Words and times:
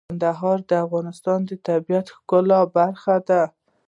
کندهار 0.09 0.57
د 0.69 0.71
افغانستان 0.85 1.39
د 1.49 1.51
طبیعت 1.67 2.05
د 2.09 2.13
ښکلا 2.15 2.59
برخه 2.77 3.15
ده. 3.27 3.43